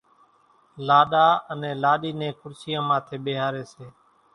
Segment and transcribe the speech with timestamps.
[0.87, 3.85] لاڏا انين لاڏِي نين کُڙسِيان ماٿيَ ٻيۿاريَ سي۔